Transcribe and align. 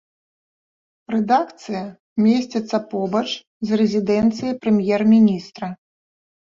Рэдакцыя 1.15 1.83
месціцца 2.25 2.75
побач 2.95 3.23
з 3.29 3.69
рэзідэнцыяй 3.85 4.53
прэм'ер-міністра. 4.67 5.67